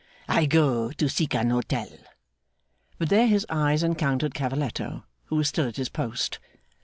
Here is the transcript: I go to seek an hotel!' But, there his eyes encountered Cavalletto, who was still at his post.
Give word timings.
I 0.27 0.47
go 0.47 0.91
to 0.93 1.07
seek 1.07 1.35
an 1.35 1.51
hotel!' 1.51 1.95
But, 2.97 3.09
there 3.09 3.27
his 3.27 3.45
eyes 3.51 3.83
encountered 3.83 4.33
Cavalletto, 4.33 5.03
who 5.25 5.35
was 5.35 5.47
still 5.49 5.67
at 5.67 5.75
his 5.77 5.89
post. 5.89 6.39